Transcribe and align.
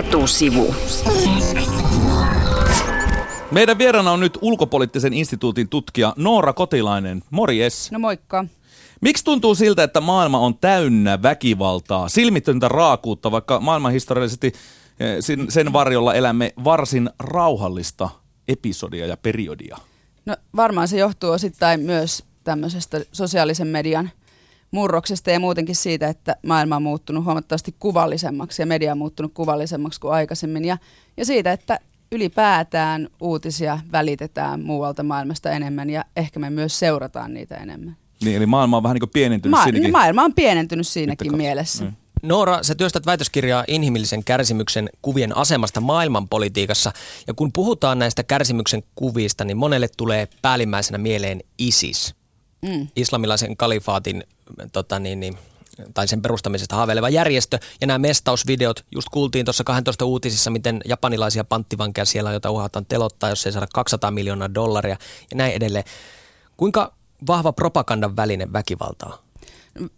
Etusivu. 0.00 0.74
Meidän 3.50 3.78
vieraana 3.78 4.12
on 4.12 4.20
nyt 4.20 4.38
ulkopoliittisen 4.40 5.12
instituutin 5.12 5.68
tutkija 5.68 6.14
Noora 6.16 6.52
Kotilainen. 6.52 7.22
Morjes. 7.30 7.92
No 7.92 7.98
moikka. 7.98 8.44
Miksi 9.00 9.24
tuntuu 9.24 9.54
siltä, 9.54 9.82
että 9.82 10.00
maailma 10.00 10.38
on 10.38 10.58
täynnä 10.58 11.22
väkivaltaa, 11.22 12.08
silmitöntä 12.08 12.68
raakuutta, 12.68 13.30
vaikka 13.30 13.60
maailmanhistoriallisesti 13.60 14.52
eh, 15.00 15.16
sen 15.48 15.72
varjolla 15.72 16.14
elämme 16.14 16.52
varsin 16.64 17.10
rauhallista 17.18 18.08
episodia 18.48 19.06
ja 19.06 19.16
periodia? 19.16 19.76
No 20.26 20.36
varmaan 20.56 20.88
se 20.88 20.98
johtuu 20.98 21.30
osittain 21.30 21.80
myös 21.80 22.24
tämmöisestä 22.44 23.00
sosiaalisen 23.12 23.68
median 23.68 24.10
murroksesta 24.70 25.30
ja 25.30 25.40
muutenkin 25.40 25.76
siitä, 25.76 26.08
että 26.08 26.36
maailma 26.46 26.76
on 26.76 26.82
muuttunut 26.82 27.24
huomattavasti 27.24 27.74
kuvallisemmaksi 27.78 28.62
ja 28.62 28.66
media 28.66 28.92
on 28.92 28.98
muuttunut 28.98 29.34
kuvallisemmaksi 29.34 30.00
kuin 30.00 30.12
aikaisemmin. 30.12 30.64
Ja, 30.64 30.78
ja 31.16 31.24
siitä, 31.24 31.52
että 31.52 31.78
ylipäätään 32.12 33.08
uutisia 33.20 33.78
välitetään 33.92 34.60
muualta 34.60 35.02
maailmasta 35.02 35.50
enemmän 35.50 35.90
ja 35.90 36.04
ehkä 36.16 36.40
me 36.40 36.50
myös 36.50 36.78
seurataan 36.78 37.34
niitä 37.34 37.54
enemmän. 37.54 37.96
Niin, 38.24 38.36
eli 38.36 38.46
maailma 38.46 38.76
on 38.76 38.82
vähän 38.82 38.94
niin 38.94 39.00
kuin 39.00 39.10
pienentynyt 39.10 39.50
Ma- 39.50 39.62
siinäkin. 39.64 39.92
Maailma 39.92 40.22
on 40.22 40.34
pienentynyt 40.34 40.86
siinäkin 40.86 41.36
mielessä. 41.36 41.84
Mm. 41.84 41.92
Noora, 42.22 42.62
sä 42.62 42.74
työstät 42.74 43.06
väitöskirjaa 43.06 43.64
inhimillisen 43.68 44.24
kärsimyksen 44.24 44.90
kuvien 45.02 45.36
asemasta 45.36 45.80
maailmanpolitiikassa. 45.80 46.92
Ja 47.26 47.34
kun 47.34 47.52
puhutaan 47.52 47.98
näistä 47.98 48.22
kärsimyksen 48.22 48.82
kuvista, 48.94 49.44
niin 49.44 49.56
monelle 49.56 49.88
tulee 49.96 50.28
päällimmäisenä 50.42 50.98
mieleen 50.98 51.40
ISIS. 51.58 52.14
Mm. 52.62 52.88
Islamilaisen 52.96 53.56
kalifaatin 53.56 54.24
tota 54.72 54.98
niin, 54.98 55.20
niin, 55.20 55.38
tai 55.94 56.08
sen 56.08 56.22
perustamisesta 56.22 56.76
haaveileva 56.76 57.08
järjestö. 57.08 57.58
Ja 57.80 57.86
nämä 57.86 57.98
mestausvideot, 57.98 58.84
just 58.92 59.08
kuultiin 59.08 59.46
tuossa 59.46 59.64
12 59.64 60.04
uutisissa, 60.04 60.50
miten 60.50 60.80
japanilaisia 60.84 61.44
panttivankeja 61.44 62.04
siellä 62.04 62.30
joita 62.30 62.50
uhataan 62.50 62.86
telottaa, 62.86 63.30
jos 63.30 63.46
ei 63.46 63.52
saada 63.52 63.66
200 63.74 64.10
miljoonaa 64.10 64.54
dollaria 64.54 64.96
ja 65.30 65.36
näin 65.36 65.52
edelleen. 65.52 65.84
Kuinka 66.56 66.92
vahva 67.26 67.52
propagandan 67.52 68.16
väline 68.16 68.52
väkivaltaa? 68.52 69.22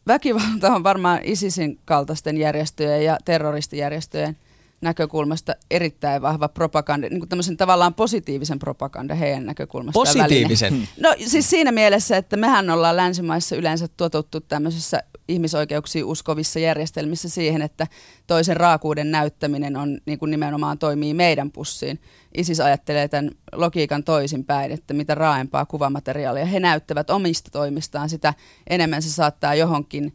Väkivalta 0.06 0.74
on 0.74 0.82
varmaan 0.82 1.20
ISISin 1.22 1.78
kaltaisten 1.84 2.36
järjestöjen 2.36 3.04
ja 3.04 3.18
terroristijärjestöjen 3.24 4.36
näkökulmasta 4.82 5.54
erittäin 5.70 6.22
vahva 6.22 6.48
propaganda, 6.48 7.08
niin 7.08 7.20
kuin 7.20 7.28
tämmöisen 7.28 7.56
tavallaan 7.56 7.94
positiivisen 7.94 8.58
propaganda 8.58 9.14
heidän 9.14 9.46
näkökulmasta. 9.46 10.00
Positiivisen? 10.00 10.72
Väline. 10.72 10.88
No 11.02 11.14
siis 11.26 11.50
siinä 11.50 11.72
mielessä, 11.72 12.16
että 12.16 12.36
mehän 12.36 12.70
ollaan 12.70 12.96
länsimaissa 12.96 13.56
yleensä 13.56 13.88
totuttu 13.96 14.40
tämmöisessä 14.40 15.02
ihmisoikeuksiin 15.28 16.04
uskovissa 16.04 16.58
järjestelmissä 16.58 17.28
siihen, 17.28 17.62
että 17.62 17.86
toisen 18.26 18.56
raakuuden 18.56 19.10
näyttäminen 19.10 19.76
on 19.76 20.00
niin 20.06 20.18
kuin 20.18 20.30
nimenomaan 20.30 20.78
toimii 20.78 21.14
meidän 21.14 21.50
pussiin. 21.50 22.00
ISIS 22.36 22.60
ajattelee 22.60 23.08
tämän 23.08 23.30
logiikan 23.52 24.04
toisinpäin, 24.04 24.72
että 24.72 24.94
mitä 24.94 25.14
raaempaa 25.14 25.66
kuvamateriaalia 25.66 26.46
he 26.46 26.60
näyttävät 26.60 27.10
omista 27.10 27.50
toimistaan, 27.50 28.08
sitä 28.08 28.34
enemmän 28.70 29.02
se 29.02 29.10
saattaa 29.10 29.54
johonkin 29.54 30.14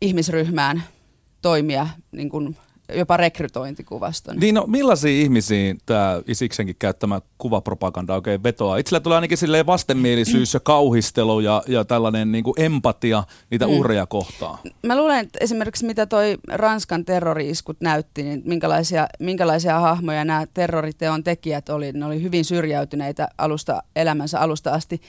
ihmisryhmään 0.00 0.82
toimia 1.42 1.88
niin 2.12 2.28
kuin 2.28 2.56
jopa 2.94 3.16
rekrytointikuvaston. 3.16 4.36
Niin 4.36 4.54
no, 4.54 4.64
millaisia 4.66 5.22
ihmisiä 5.22 5.74
tämä 5.86 6.22
Isiksenkin 6.26 6.76
käyttämä 6.78 7.20
kuvapropaganda 7.38 8.14
oikein 8.14 8.42
vetoaa? 8.42 8.76
Itsellä 8.76 9.00
tulee 9.00 9.16
ainakin 9.16 9.38
silleen 9.38 9.66
vastenmielisyys 9.66 10.54
ja 10.54 10.60
kauhistelu 10.60 11.40
ja, 11.40 11.62
ja 11.66 11.84
tällainen 11.84 12.32
niin 12.32 12.44
kuin 12.44 12.54
empatia 12.60 13.24
niitä 13.50 13.66
mm. 13.66 13.72
uhreja 13.72 14.06
kohtaan. 14.06 14.58
Mä 14.86 14.96
luulen, 14.96 15.18
että 15.18 15.38
esimerkiksi 15.42 15.86
mitä 15.86 16.06
toi 16.06 16.38
Ranskan 16.48 17.04
terroriiskut 17.04 17.76
näytti, 17.80 18.22
niin 18.22 18.42
minkälaisia, 18.44 19.08
minkälaisia 19.18 19.80
hahmoja 19.80 20.24
nämä 20.24 20.46
terroriteon 20.54 21.24
tekijät 21.24 21.68
oli. 21.68 21.92
Ne 21.92 22.06
oli 22.06 22.22
hyvin 22.22 22.44
syrjäytyneitä 22.44 23.28
alusta, 23.38 23.82
elämänsä 23.96 24.40
alusta 24.40 24.70
asti 24.70 25.00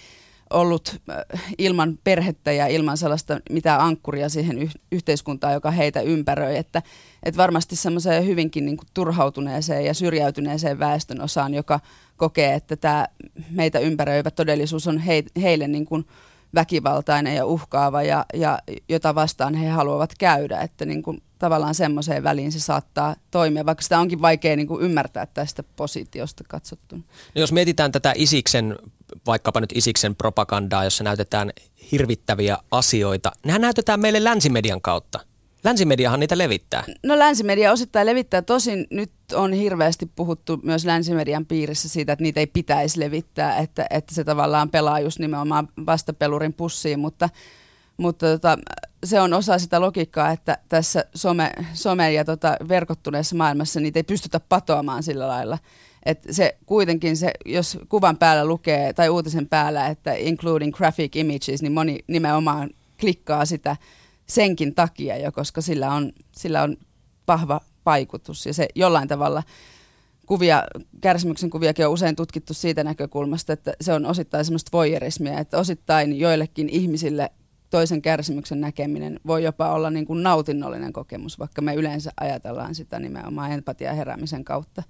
ollut 0.54 1.02
äh, 1.10 1.44
ilman 1.58 2.00
perhettä 2.04 2.52
ja 2.52 2.68
ilman 2.68 2.98
sellaista 2.98 3.40
mitään 3.50 3.82
ankkuria 3.82 4.30
siihen 4.30 4.58
yh- 4.58 4.76
yhteiskuntaan, 4.92 5.54
joka 5.54 5.72
heitä 5.72 6.02
ympäröi. 6.02 6.58
Että, 6.58 6.82
että 7.24 7.38
varmasti 7.38 7.76
semmoiseen 7.76 8.26
hyvinkin 8.26 8.66
niin 8.66 8.78
kuin 8.78 8.88
turhautuneeseen 8.94 9.86
ja 9.86 9.94
syrjäytyneeseen 9.94 10.80
väestön 10.80 11.22
osaan, 11.22 11.54
joka 11.54 11.80
kokee, 12.18 12.54
että 12.54 12.76
tämä 12.76 13.08
meitä 13.50 13.80
ympäröivä 13.80 14.32
todellisuus 14.32 14.88
on 14.88 14.98
he, 14.98 15.24
heille 15.42 15.68
niin 15.68 15.86
kuin 15.86 16.06
väkivaltainen 16.56 17.36
ja 17.36 17.46
uhkaava 17.46 18.04
ja, 18.04 18.26
ja 18.34 18.60
jota 18.90 19.16
vastaan 19.16 19.56
he 19.56 19.70
haluavat 19.70 20.14
käydä. 20.20 20.62
Että 20.62 20.86
niin 20.86 21.04
kuin 21.04 21.22
tavallaan 21.40 21.76
semmoiseen 21.76 22.24
väliin 22.24 22.52
se 22.52 22.60
saattaa 22.60 23.16
toimia, 23.32 23.66
vaikka 23.66 23.82
sitä 23.82 24.00
onkin 24.00 24.22
vaikea 24.22 24.56
niin 24.56 24.68
kuin 24.68 24.82
ymmärtää 24.82 25.26
tästä 25.26 25.64
positiosta 25.76 26.44
katsottuna. 26.48 27.04
No 27.36 27.40
jos 27.40 27.52
mietitään 27.52 27.92
tätä 27.92 28.14
Isiksen, 28.16 28.76
vaikkapa 29.28 29.62
nyt 29.62 29.72
Isiksen 29.76 30.16
propagandaa, 30.16 30.84
jossa 30.84 31.04
näytetään 31.04 31.52
hirvittäviä 31.92 32.58
asioita, 32.72 33.32
nehän 33.46 33.62
näytetään 33.62 34.00
meille 34.00 34.24
länsimedian 34.24 34.82
kautta. 34.82 35.20
Länsimediahan 35.64 36.20
niitä 36.20 36.38
levittää. 36.38 36.84
No 37.04 37.20
länsimedia 37.20 37.72
osittain 37.72 38.06
levittää. 38.06 38.42
Tosin 38.42 38.88
nyt 38.90 39.12
on 39.36 39.54
hirveästi 39.54 40.12
puhuttu 40.16 40.60
myös 40.64 40.86
länsimedian 40.86 41.46
piirissä 41.46 41.90
siitä, 41.90 42.14
että 42.14 42.24
niitä 42.24 42.40
ei 42.40 42.48
pitäisi 42.48 43.00
levittää, 43.00 43.58
että, 43.58 43.86
että 43.90 44.16
se 44.16 44.24
tavallaan 44.24 44.70
pelaa 44.70 45.00
just 45.00 45.20
nimenomaan 45.20 45.68
vastapelurin 45.86 46.54
pussiin, 46.54 47.00
mutta, 47.00 47.30
mutta 47.98 48.26
tota, 48.26 48.58
se 49.04 49.22
on 49.22 49.34
osa 49.34 49.60
sitä 49.60 49.82
logiikkaa, 49.82 50.32
että 50.32 50.58
tässä 50.70 51.06
some, 51.16 51.52
some 51.74 52.14
ja 52.14 52.26
tota 52.26 52.58
verkottuneessa 52.68 53.36
maailmassa 53.36 53.80
niitä 53.80 54.00
ei 54.00 54.04
pystytä 54.04 54.40
patoamaan 54.40 55.04
sillä 55.04 55.28
lailla. 55.28 55.58
Että 56.06 56.34
se 56.34 56.58
kuitenkin, 56.66 57.18
se, 57.18 57.32
jos 57.46 57.78
kuvan 57.90 58.18
päällä 58.18 58.46
lukee 58.46 58.94
tai 58.94 59.10
uutisen 59.10 59.48
päällä, 59.48 59.88
että 59.88 60.14
including 60.14 60.76
graphic 60.76 61.16
images, 61.16 61.62
niin 61.62 61.74
moni 61.74 62.00
nimenomaan 62.08 62.70
klikkaa 63.00 63.46
sitä 63.46 63.78
senkin 64.28 64.76
takia 64.76 65.18
jo, 65.18 65.32
koska 65.32 65.62
sillä 65.62 65.92
on, 65.92 66.14
sillä 66.32 66.64
on 66.64 66.78
vahva 67.28 67.62
vaikutus 67.86 68.46
ja 68.46 68.54
se 68.54 68.68
jollain 68.76 69.08
tavalla 69.08 69.44
kuvia, 70.26 70.64
kärsimyksen 71.02 71.50
kuviakin 71.50 71.86
on 71.86 71.94
usein 71.94 72.16
tutkittu 72.16 72.54
siitä 72.54 72.84
näkökulmasta, 72.84 73.54
että 73.54 73.74
se 73.82 73.94
on 73.94 74.06
osittain 74.06 74.46
semmoista 74.46 74.70
voyerismia, 74.74 75.40
että 75.40 75.58
osittain 75.58 76.20
joillekin 76.20 76.70
ihmisille 76.70 77.32
toisen 77.70 78.02
kärsimyksen 78.02 78.62
näkeminen 78.62 79.20
voi 79.28 79.44
jopa 79.44 79.72
olla 79.72 79.90
niin 79.90 80.06
kuin 80.06 80.24
nautinnollinen 80.24 80.94
kokemus, 80.94 81.40
vaikka 81.40 81.62
me 81.62 81.76
yleensä 81.76 82.12
ajatellaan 82.20 82.76
sitä 82.76 83.00
nimenomaan 83.00 83.52
empatia 83.52 83.94
heräämisen 83.94 84.44
kautta. 84.44 84.84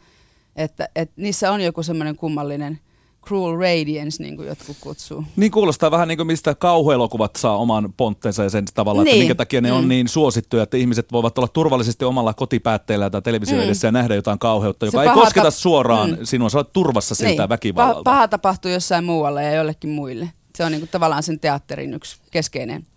Että, 0.55 0.89
että 0.95 1.13
niissä 1.21 1.51
on 1.51 1.61
joku 1.61 1.83
semmoinen 1.83 2.15
kummallinen 2.15 2.79
cruel 3.25 3.57
radiance, 3.57 4.23
niin 4.23 4.35
kuin 4.35 4.47
jotkut 4.47 4.77
kutsuu. 4.81 5.23
Niin 5.35 5.51
kuulostaa 5.51 5.91
vähän 5.91 6.07
niin 6.07 6.17
kuin 6.17 6.27
mistä 6.27 6.55
kauhuelokuvat 6.55 7.35
saa 7.35 7.57
oman 7.57 7.93
pontteensa 7.97 8.43
ja 8.43 8.49
sen 8.49 8.65
tavalla, 8.73 9.03
niin. 9.03 9.11
että 9.11 9.19
minkä 9.19 9.35
takia 9.35 9.61
ne 9.61 9.71
mm. 9.71 9.77
on 9.77 9.87
niin 9.87 10.07
suosittuja, 10.07 10.63
että 10.63 10.77
ihmiset 10.77 11.11
voivat 11.11 11.37
olla 11.37 11.47
turvallisesti 11.47 12.05
omalla 12.05 12.33
kotipäätteellä 12.33 13.09
tai 13.09 13.21
televisio 13.21 13.57
mm. 13.57 13.63
edessä 13.63 13.87
ja 13.87 13.91
nähdä 13.91 14.15
jotain 14.15 14.39
kauheutta, 14.39 14.85
joka 14.85 14.97
Se 14.97 15.09
ei 15.09 15.13
kosketa 15.13 15.43
ta- 15.43 15.51
suoraan 15.51 16.09
mm. 16.09 16.17
sinua, 16.23 16.49
sä 16.49 16.57
olet 16.57 16.73
turvassa 16.73 17.15
siltä 17.15 17.41
niin. 17.41 17.49
väkivallalta. 17.49 18.03
Paha, 18.03 18.15
paha 18.15 18.27
tapahtuu 18.27 18.71
jossain 18.71 19.03
muualla 19.03 19.41
ja 19.41 19.51
jollekin 19.51 19.89
muille. 19.89 20.29
Se 20.55 20.63
on 20.63 20.71
niin 20.71 20.81
kuin 20.81 20.89
tavallaan 20.89 21.23
sen 21.23 21.39
teatterin 21.39 21.93
yksi 21.93 22.17
keskeinen 22.31 22.87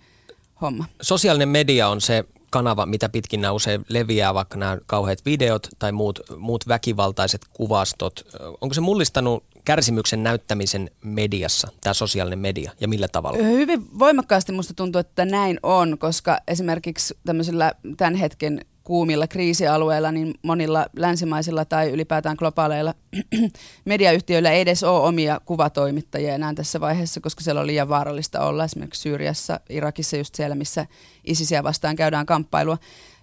homma. 0.61 0.84
Sosiaalinen 1.03 1.49
media 1.49 1.89
on 1.89 2.00
se 2.00 2.25
kanava, 2.51 2.87
mitä 2.87 3.09
pitkin 3.09 3.41
nämä 3.41 3.53
usein 3.53 3.84
leviää, 3.89 4.34
vaikka 4.34 4.59
nämä 4.59 4.79
kauheat 4.87 5.25
videot 5.25 5.69
tai 5.79 5.93
muut, 5.93 6.21
muut 6.37 6.69
väkivaltaiset 6.69 7.41
kuvastot. 7.53 8.27
Onko 8.61 8.75
se 8.75 8.81
mullistanut 8.81 9.45
kärsimyksen 9.65 10.23
näyttämisen 10.23 10.91
mediassa, 11.05 11.69
tämä 11.81 11.95
sosiaalinen 11.95 12.39
media, 12.39 12.73
ja 12.81 12.89
millä 12.89 13.09
tavalla? 13.09 13.39
Hyvin 13.39 13.99
voimakkaasti 13.99 14.53
musta 14.53 14.75
tuntuu, 14.75 14.99
että 14.99 15.25
näin 15.25 15.61
on, 15.62 15.98
koska 15.98 16.39
esimerkiksi 16.48 17.19
tämmöisillä 17.27 17.72
tämän 17.97 18.15
hetken 18.15 18.60
kuumilla 18.86 19.27
kriisialueilla, 19.27 20.12
niin 20.12 20.34
monilla 20.42 20.86
länsimaisilla 20.97 21.65
tai 21.65 21.91
ylipäätään 21.91 22.36
globaaleilla 22.38 22.94
mediayhtiöillä 23.84 24.50
ei 24.50 24.60
edes 24.60 24.84
ole 24.84 25.09
omia 25.09 25.41
kuvatoimittajia 25.44 26.34
enää 26.34 26.54
tässä 26.54 26.80
vaiheessa, 26.80 27.21
koska 27.21 27.44
siellä 27.44 27.60
on 27.60 27.66
liian 27.66 27.88
vaarallista 27.88 28.41
olla 28.41 28.65
esimerkiksi 28.65 29.00
Syyriassa, 29.00 29.60
Irakissa 29.68 30.16
just 30.16 30.34
siellä, 30.34 30.54
missä 30.54 30.86
ISISiä 31.24 31.62
vastaan 31.62 31.97
käydään 31.97 32.27
kamppailua. 32.27 32.78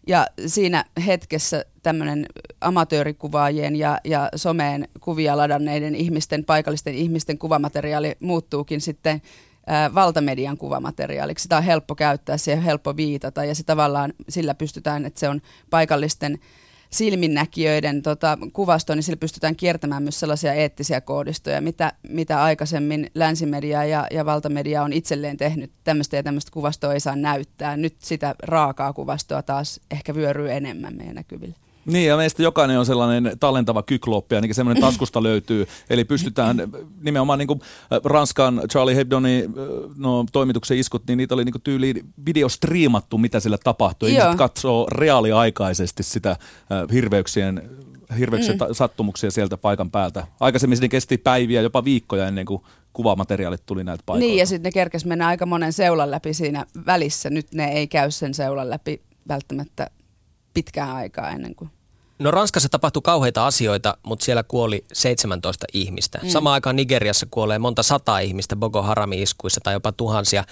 Ja 0.08 0.28
siinä 0.46 0.86
hetkessä 1.06 1.66
tämmöinen 1.84 2.26
amatöörikuvaajien 2.62 3.76
ja, 3.76 3.98
ja 4.04 4.30
someen 4.36 4.88
kuvia 5.00 5.38
ladanneiden 5.38 5.96
ihmisten, 5.96 6.46
paikallisten 6.46 6.96
ihmisten 6.96 7.38
kuvamateriaali 7.38 8.16
muuttuukin 8.20 8.82
sitten 8.82 9.22
valtamedian 9.96 10.58
kuvamateriaaliksi. 10.58 11.44
Sitä 11.44 11.58
on 11.58 11.64
helppo 11.64 11.96
käyttää, 11.96 12.38
se 12.38 12.54
on 12.54 12.62
helppo 12.62 12.96
viitata 12.96 13.46
ja 13.46 13.56
se 13.56 13.64
tavallaan 13.64 14.14
sillä 14.30 14.54
pystytään, 14.54 15.06
että 15.06 15.20
se 15.20 15.30
on 15.30 15.42
paikallisten 15.70 16.40
silminnäkijöiden 16.90 18.02
tota, 18.02 18.38
kuvasto, 18.54 18.96
niin 18.96 19.04
sillä 19.04 19.18
pystytään 19.18 19.56
kiertämään 19.56 20.04
myös 20.04 20.20
sellaisia 20.20 20.54
eettisiä 20.54 21.02
koodistoja, 21.02 21.62
mitä, 21.62 21.94
mitä 22.10 22.44
aikaisemmin 22.44 23.12
länsimedia 23.16 23.86
ja, 23.86 24.08
ja 24.12 24.26
valtamedia 24.26 24.84
on 24.84 24.94
itselleen 24.94 25.38
tehnyt. 25.38 25.72
Tämmöistä 25.84 26.16
ja 26.16 26.24
tämmöistä 26.24 26.52
kuvastoa 26.52 26.94
ei 26.94 27.00
saa 27.00 27.16
näyttää. 27.16 27.78
Nyt 27.78 27.96
sitä 28.00 28.36
raakaa 28.44 28.94
kuvastoa 28.94 29.42
taas 29.42 29.80
ehkä 29.92 30.16
vyöryy 30.16 30.52
enemmän 30.52 30.96
meidän 30.98 31.16
näkyville. 31.16 31.56
Niin, 31.86 32.08
ja 32.08 32.18
meistä 32.18 32.44
jokainen 32.44 32.80
on 32.80 32.86
sellainen 32.86 33.38
talentava 33.40 33.84
kykloppi, 33.84 34.36
ainakin 34.36 34.56
semmoinen 34.56 34.84
taskusta 34.88 35.24
löytyy. 35.24 35.68
Eli 35.90 36.06
pystytään 36.06 36.58
nimenomaan 37.02 37.40
niin 37.40 37.48
kuin 37.48 37.62
Ranskan 38.04 38.62
Charlie 38.72 38.96
Hebdonin 38.96 39.54
no, 39.98 40.26
toimituksen 40.32 40.78
iskut, 40.78 41.04
niin 41.08 41.18
niitä 41.18 41.34
oli 41.34 41.46
niin 41.46 41.62
tyyliin 41.64 42.14
videostriimattu, 42.26 43.18
mitä 43.18 43.40
sillä 43.40 43.58
tapahtui. 43.58 44.12
Ihmiset 44.12 44.36
katsoo 44.36 44.88
reaaliaikaisesti 44.92 46.04
sitä 46.04 46.36
hirveyksien 46.94 47.70
hirveyksien 48.20 48.58
mm. 48.58 48.74
sattumuksia 48.74 49.32
sieltä 49.32 49.58
paikan 49.58 49.92
päältä. 49.92 50.28
Aikaisemmin 50.40 50.78
ne 50.82 50.90
kesti 50.90 51.18
päiviä, 51.18 51.62
jopa 51.62 51.84
viikkoja 51.84 52.28
ennen 52.28 52.46
kuin 52.46 52.62
kuvamateriaalit 52.94 53.66
tuli 53.66 53.84
näitä 53.84 54.04
paikoilta. 54.06 54.28
Niin, 54.28 54.40
ja 54.40 54.46
sitten 54.46 54.64
ne 54.70 54.72
kerkes 54.72 55.06
mennä 55.06 55.28
aika 55.28 55.46
monen 55.46 55.74
seulan 55.74 56.12
läpi 56.12 56.34
siinä 56.34 56.66
välissä. 56.86 57.30
Nyt 57.30 57.54
ne 57.54 57.66
ei 57.72 57.88
käy 57.88 58.12
sen 58.12 58.34
seulan 58.34 58.70
läpi 58.70 59.02
välttämättä 59.28 59.90
pitkään 60.54 60.96
aikaa 60.96 61.30
ennen 61.30 61.56
kuin 61.56 61.72
No 62.20 62.32
Ranskassa 62.32 62.70
tapahtui 62.70 63.02
kauheita 63.02 63.48
asioita, 63.48 63.98
mutta 64.04 64.26
siellä 64.26 64.44
kuoli 64.44 64.86
17 64.94 65.66
ihmistä. 65.74 66.20
Mm. 66.24 66.30
Samaan 66.30 66.54
aikaan 66.54 66.76
Nigeriassa 66.76 67.28
kuolee 67.32 67.60
monta 67.60 67.84
sataa 67.84 68.20
ihmistä 68.20 68.56
Boko 68.56 68.82
Harami-iskuissa 68.82 69.62
tai 69.64 69.74
jopa 69.74 69.92
tuhansia. 69.92 70.44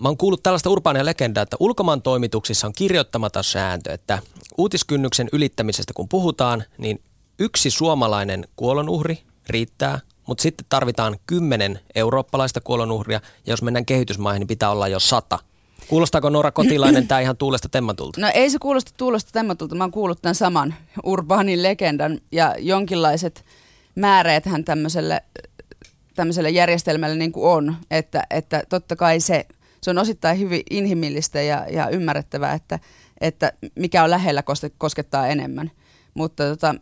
Mä 0.00 0.08
oon 0.08 0.16
kuullut 0.16 0.42
tällaista 0.42 0.70
urbaania 0.70 1.04
legendaa, 1.04 1.42
että 1.42 1.56
ulkomaan 1.60 2.02
toimituksissa 2.02 2.66
on 2.66 2.72
kirjoittamaton 2.72 3.44
sääntö, 3.44 3.92
että 3.92 4.18
uutiskynnyksen 4.58 5.28
ylittämisestä 5.32 5.92
kun 5.94 6.08
puhutaan, 6.08 6.64
niin 6.78 7.02
yksi 7.38 7.70
suomalainen 7.70 8.48
kuolonuhri 8.56 9.22
riittää, 9.48 10.00
mutta 10.26 10.42
sitten 10.42 10.66
tarvitaan 10.68 11.16
kymmenen 11.26 11.80
eurooppalaista 11.94 12.60
kuolonuhria, 12.60 13.20
ja 13.46 13.52
jos 13.52 13.62
mennään 13.62 13.86
kehitysmaihin, 13.86 14.40
niin 14.40 14.48
pitää 14.48 14.70
olla 14.70 14.88
jo 14.88 15.00
sata– 15.00 15.38
Kuulostaako 15.88 16.30
Noora 16.30 16.50
Kotilainen 16.50 17.08
tämä 17.08 17.20
ihan 17.20 17.36
tuulesta 17.36 17.68
temmatulta? 17.68 18.20
No 18.20 18.30
ei 18.34 18.50
se 18.50 18.58
kuulosta 18.58 18.92
tuulesta 18.96 19.32
temmatulta. 19.32 19.74
Mä 19.74 19.84
oon 19.84 19.90
kuullut 19.90 20.22
tämän 20.22 20.34
saman 20.34 20.74
urbaanin 21.04 21.62
legendan 21.62 22.20
ja 22.32 22.54
jonkinlaiset 22.58 23.44
määreethän 23.94 24.64
tämmöiselle, 24.64 25.22
tämmöiselle 26.14 26.50
järjestelmälle 26.50 27.16
niin 27.16 27.32
kuin 27.32 27.46
on. 27.46 27.76
Että, 27.90 28.22
että 28.30 28.62
totta 28.68 28.96
kai 28.96 29.20
se, 29.20 29.46
se 29.82 29.90
on 29.90 29.98
osittain 29.98 30.38
hyvin 30.38 30.62
inhimillistä 30.70 31.42
ja, 31.42 31.66
ja 31.70 31.88
ymmärrettävää, 31.88 32.52
että, 32.54 32.78
että 33.20 33.52
mikä 33.74 34.04
on 34.04 34.10
lähellä 34.10 34.42
koskettaa 34.78 35.28
enemmän. 35.28 35.70
Mutta 36.14 36.44
tota, 36.44 36.74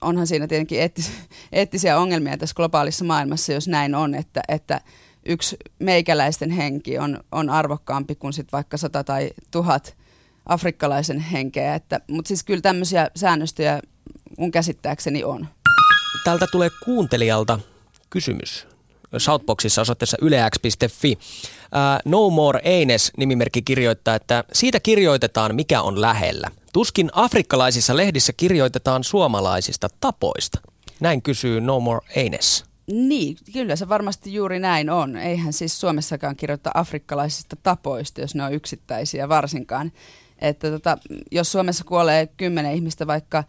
onhan 0.00 0.26
siinä 0.26 0.46
tietenkin 0.46 0.80
eettis, 0.80 1.12
eettisiä 1.52 1.98
ongelmia 1.98 2.38
tässä 2.38 2.54
globaalissa 2.54 3.04
maailmassa, 3.04 3.52
jos 3.52 3.68
näin 3.68 3.94
on, 3.94 4.14
että, 4.14 4.40
että 4.48 4.80
yksi 5.26 5.56
meikäläisten 5.78 6.50
henki 6.50 6.98
on, 6.98 7.20
on 7.32 7.50
arvokkaampi 7.50 8.14
kuin 8.14 8.32
sit 8.32 8.52
vaikka 8.52 8.76
sata 8.76 9.04
tai 9.04 9.30
tuhat 9.50 9.96
afrikkalaisen 10.46 11.20
henkeä. 11.20 11.80
Mutta 12.10 12.28
siis 12.28 12.44
kyllä 12.44 12.60
tämmöisiä 12.60 13.10
säännöstöjä 13.16 13.82
mun 14.38 14.50
käsittääkseni 14.50 15.24
on. 15.24 15.48
Täältä 16.24 16.46
tulee 16.52 16.70
kuuntelijalta 16.84 17.58
kysymys. 18.10 18.66
Southboxissa 19.18 19.80
osoitteessa 19.80 20.16
yleäks.fi. 20.20 21.12
Uh, 21.12 21.18
no 22.04 22.30
More 22.30 22.60
Eines 22.64 23.12
nimimerkki 23.16 23.62
kirjoittaa, 23.62 24.14
että 24.14 24.44
siitä 24.52 24.80
kirjoitetaan 24.80 25.54
mikä 25.54 25.82
on 25.82 26.00
lähellä. 26.00 26.48
Tuskin 26.72 27.10
afrikkalaisissa 27.12 27.96
lehdissä 27.96 28.32
kirjoitetaan 28.36 29.04
suomalaisista 29.04 29.88
tapoista. 30.00 30.60
Näin 31.00 31.22
kysyy 31.22 31.60
No 31.60 31.80
More 31.80 32.06
Eines. 32.16 32.71
Niin, 32.86 33.36
kyllä 33.52 33.76
se 33.76 33.88
varmasti 33.88 34.34
juuri 34.34 34.58
näin 34.58 34.90
on. 34.90 35.16
Eihän 35.16 35.52
siis 35.52 35.80
Suomessakaan 35.80 36.36
kirjoita 36.36 36.70
afrikkalaisista 36.74 37.56
tapoista, 37.62 38.20
jos 38.20 38.34
ne 38.34 38.44
on 38.44 38.52
yksittäisiä 38.52 39.28
varsinkaan. 39.28 39.92
Että 40.38 40.70
tota, 40.70 40.98
jos 41.30 41.52
Suomessa 41.52 41.84
kuolee 41.84 42.26
kymmenen 42.26 42.74
ihmistä 42.74 43.06
vaikka, 43.06 43.44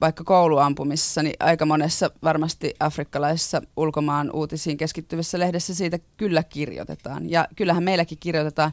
vaikka 0.00 0.24
kouluampumisessa, 0.24 1.22
niin 1.22 1.34
aika 1.40 1.66
monessa 1.66 2.10
varmasti 2.22 2.74
afrikkalaisessa 2.80 3.62
ulkomaan 3.76 4.30
uutisiin 4.32 4.76
keskittyvässä 4.76 5.38
lehdessä 5.38 5.74
siitä 5.74 5.98
kyllä 6.16 6.42
kirjoitetaan. 6.42 7.30
Ja 7.30 7.48
kyllähän 7.56 7.84
meilläkin 7.84 8.18
kirjoitetaan 8.18 8.72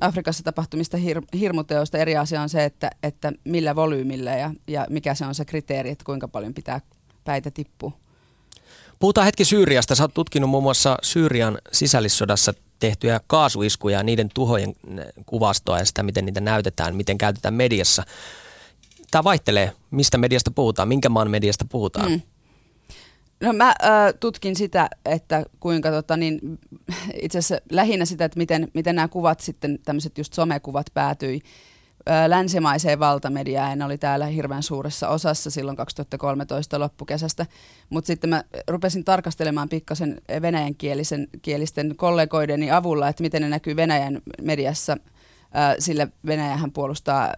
Afrikassa 0.00 0.42
tapahtumista 0.42 0.96
hir- 0.96 1.38
hirmuteoista. 1.38 1.98
Eri 1.98 2.16
asia 2.16 2.42
on 2.42 2.48
se, 2.48 2.64
että, 2.64 2.90
että 3.02 3.32
millä 3.44 3.76
volyymillä 3.76 4.36
ja, 4.36 4.50
ja 4.68 4.86
mikä 4.90 5.14
se 5.14 5.26
on 5.26 5.34
se 5.34 5.44
kriteeri, 5.44 5.90
että 5.90 6.04
kuinka 6.04 6.28
paljon 6.28 6.54
pitää 6.54 6.80
päitä 7.24 7.50
tippua. 7.50 8.05
Puhutaan 8.98 9.24
hetki 9.24 9.44
Syyriasta. 9.44 9.94
Sä 9.94 10.04
oot 10.04 10.14
tutkinut 10.14 10.50
muun 10.50 10.62
muassa 10.62 10.96
Syyrian 11.02 11.58
sisällissodassa 11.72 12.54
tehtyjä 12.78 13.20
kaasuiskuja 13.26 13.98
ja 13.98 14.02
niiden 14.02 14.28
tuhojen 14.34 14.74
kuvastoa 15.26 15.78
ja 15.78 15.84
sitä, 15.84 16.02
miten 16.02 16.26
niitä 16.26 16.40
näytetään, 16.40 16.96
miten 16.96 17.18
käytetään 17.18 17.54
mediassa. 17.54 18.02
Tämä 19.10 19.24
vaihtelee, 19.24 19.72
mistä 19.90 20.18
mediasta 20.18 20.50
puhutaan, 20.50 20.88
minkä 20.88 21.08
maan 21.08 21.30
mediasta 21.30 21.64
puhutaan. 21.68 22.10
Mm. 22.10 22.20
No 23.40 23.52
mä 23.52 23.68
äh, 23.68 23.74
tutkin 24.20 24.56
sitä, 24.56 24.88
että 25.04 25.44
kuinka 25.60 25.90
tota, 25.90 26.16
niin, 26.16 26.40
itse 27.22 27.38
asiassa 27.38 27.64
lähinnä 27.70 28.04
sitä, 28.04 28.24
että 28.24 28.38
miten, 28.38 28.68
miten 28.74 28.96
nämä 28.96 29.08
kuvat 29.08 29.40
sitten, 29.40 29.78
tämmöiset 29.84 30.18
just 30.18 30.32
somekuvat 30.32 30.86
päätyi 30.94 31.40
länsimaiseen 32.26 32.98
valtamediaan. 32.98 33.82
oli 33.82 33.98
täällä 33.98 34.26
hirveän 34.26 34.62
suuressa 34.62 35.08
osassa 35.08 35.50
silloin 35.50 35.76
2013 35.76 36.80
loppukesästä. 36.80 37.46
Mutta 37.90 38.06
sitten 38.06 38.30
mä 38.30 38.44
rupesin 38.68 39.04
tarkastelemaan 39.04 39.68
pikkasen 39.68 40.20
venäjän 40.42 40.74
kielisten 41.42 41.96
kollegoideni 41.96 42.70
avulla, 42.70 43.08
että 43.08 43.22
miten 43.22 43.42
ne 43.42 43.48
näkyy 43.48 43.76
Venäjän 43.76 44.22
mediassa. 44.42 44.96
Sillä 45.78 46.08
Venäjähän 46.26 46.72
puolustaa 46.72 47.34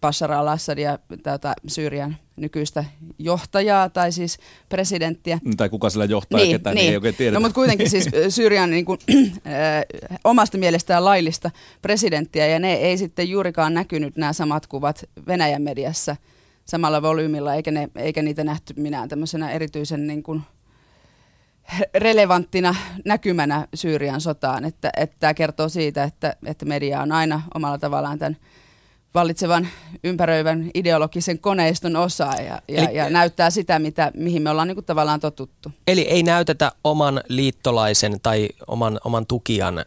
Bashar 0.00 0.32
al-Assadia, 0.32 0.98
tätä 1.22 1.54
Syyrian 1.66 2.16
nykyistä 2.38 2.84
johtajaa 3.18 3.88
tai 3.88 4.12
siis 4.12 4.38
presidenttiä. 4.68 5.38
Tai 5.56 5.68
kuka 5.68 5.90
sillä 5.90 6.04
johtaa 6.04 6.40
niin, 6.40 6.52
ketään, 6.52 6.74
niin. 6.74 6.82
niin 6.82 6.90
ei 6.90 6.96
oikein 6.96 7.14
tiedetä. 7.14 7.34
No 7.34 7.40
mutta 7.40 7.54
kuitenkin 7.54 7.90
siis 7.90 8.08
Syyrian 8.28 8.70
niin 8.70 8.84
kuin, 8.84 8.98
äh, 9.12 10.20
omasta 10.24 10.58
mielestään 10.58 11.04
laillista 11.04 11.50
presidenttiä 11.82 12.46
ja 12.46 12.58
ne 12.58 12.74
ei 12.74 12.98
sitten 12.98 13.30
juurikaan 13.30 13.74
näkynyt 13.74 14.16
nämä 14.16 14.32
samat 14.32 14.66
kuvat 14.66 15.04
Venäjän 15.26 15.62
mediassa 15.62 16.16
samalla 16.64 17.02
volyymilla 17.02 17.54
eikä, 17.54 17.70
ne, 17.70 17.88
eikä 17.96 18.22
niitä 18.22 18.44
nähty 18.44 18.74
minään 18.76 19.08
tämmöisenä 19.08 19.50
erityisen 19.50 20.06
niin 20.06 20.22
kuin, 20.22 20.42
relevanttina 21.94 22.74
näkymänä 23.04 23.68
Syyrian 23.74 24.20
sotaan. 24.20 24.64
Että, 24.64 24.90
että 24.96 25.16
tämä 25.20 25.34
kertoo 25.34 25.68
siitä, 25.68 26.04
että, 26.04 26.36
että 26.46 26.64
media 26.64 27.02
on 27.02 27.12
aina 27.12 27.42
omalla 27.54 27.78
tavallaan 27.78 28.18
tämän 28.18 28.36
vallitsevan 29.14 29.68
ympäröivän 30.04 30.70
ideologisen 30.74 31.38
koneiston 31.38 31.96
osa 31.96 32.24
ja, 32.24 32.42
ja, 32.42 32.60
eli, 32.68 32.96
ja 32.96 33.10
näyttää 33.10 33.50
sitä, 33.50 33.78
mitä, 33.78 34.12
mihin 34.14 34.42
me 34.42 34.50
ollaan 34.50 34.68
niin 34.68 34.76
kuin 34.76 34.84
tavallaan 34.84 35.20
totuttu. 35.20 35.72
Eli 35.86 36.00
ei 36.00 36.22
näytetä 36.22 36.72
oman 36.84 37.20
liittolaisen 37.28 38.20
tai 38.22 38.48
oman, 38.66 39.00
oman 39.04 39.26
tukijan 39.26 39.84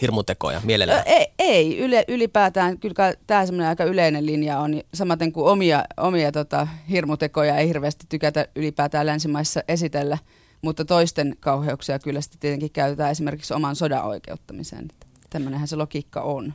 hirmutekoja 0.00 0.60
mielellään? 0.64 1.02
Ei, 1.06 1.26
ei 1.38 1.78
yle, 1.78 2.04
ylipäätään. 2.08 2.78
Kyllä 2.78 3.14
tämä 3.26 3.46
semmoinen 3.46 3.68
aika 3.68 3.84
yleinen 3.84 4.26
linja 4.26 4.58
on. 4.58 4.82
Samaten 4.94 5.32
kuin 5.32 5.46
omia, 5.46 5.84
omia 5.96 6.32
tota, 6.32 6.68
hirmutekoja 6.90 7.56
ei 7.56 7.68
hirveästi 7.68 8.06
tykätä 8.08 8.46
ylipäätään 8.56 9.06
länsimaissa 9.06 9.60
esitellä, 9.68 10.18
mutta 10.62 10.84
toisten 10.84 11.36
kauheuksia 11.40 11.98
kyllä 11.98 12.20
sitten 12.20 12.40
tietenkin 12.40 12.70
käytetään 12.70 13.10
esimerkiksi 13.10 13.54
oman 13.54 13.76
sodan 13.76 14.04
oikeuttamiseen. 14.04 14.88
Tämmöinenhän 15.30 15.68
se 15.68 15.76
logiikka 15.76 16.20
on. 16.20 16.54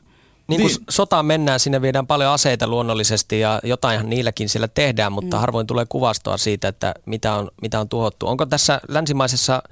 Niin 0.52 0.62
kuin 0.62 0.76
niin. 0.76 0.86
sotaan 0.90 1.26
mennään, 1.26 1.60
sinne 1.60 1.82
viedään 1.82 2.08
paljon 2.08 2.32
aseita 2.32 2.68
luonnollisesti 2.68 3.40
ja 3.40 3.60
jotainhan 3.64 4.10
niilläkin 4.10 4.50
siellä 4.50 4.68
tehdään, 4.68 5.12
mutta 5.12 5.38
mm. 5.38 5.42
harvoin 5.42 5.68
tulee 5.68 5.86
kuvastoa 5.90 6.38
siitä, 6.38 6.68
että 6.68 6.94
mitä 7.06 7.34
on, 7.34 7.52
mitä 7.62 7.80
on 7.80 7.90
tuhottu. 7.90 8.28
Onko 8.28 8.46
tässä 8.46 8.82
länsimaisessa 8.88 9.64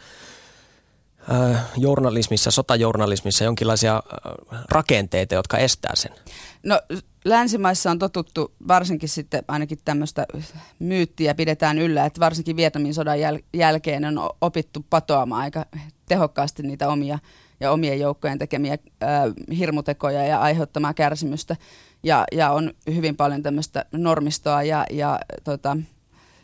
äh, 1.31 1.62
journalismissa, 1.77 2.51
sotajournalismissa 2.51 3.43
jonkinlaisia 3.43 3.95
äh, 3.95 4.63
rakenteita, 4.69 5.36
jotka 5.36 5.57
estää 5.57 5.95
sen? 5.95 6.12
No 6.63 6.81
länsimaissa 7.25 7.91
on 7.91 8.00
totuttu 8.00 8.53
varsinkin 8.67 9.09
sitten 9.09 9.43
ainakin 9.48 9.77
tämmöistä 9.86 10.25
myyttiä 10.79 11.36
pidetään 11.36 11.79
yllä, 11.79 12.05
että 12.05 12.19
varsinkin 12.19 12.55
Vietnamin 12.55 12.93
sodan 12.93 13.17
jäl- 13.17 13.43
jälkeen 13.53 14.05
on 14.05 14.29
opittu 14.41 14.86
patoamaan 14.89 15.41
aika 15.41 15.65
tehokkaasti 16.07 16.63
niitä 16.63 16.89
omia 16.89 17.19
ja 17.59 17.71
omien 17.71 17.99
joukkojen 17.99 18.39
tekemiä 18.39 18.77
ää, 19.01 19.23
hirmutekoja 19.57 20.25
ja 20.25 20.39
aiheuttamaa 20.39 20.93
kärsimystä. 20.93 21.55
Ja, 22.03 22.25
ja 22.31 22.51
on 22.51 22.73
hyvin 22.95 23.15
paljon 23.15 23.43
tämmöistä 23.43 23.85
normistoa 23.91 24.63
ja, 24.63 24.85
ja 24.91 25.19
tota, 25.43 25.77